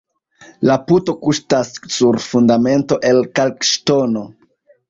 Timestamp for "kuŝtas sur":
1.25-2.19